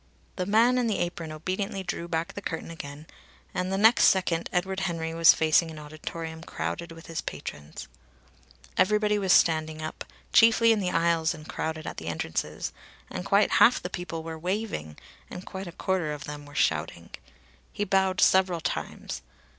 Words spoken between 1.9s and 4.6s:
back the curtain again, and the next second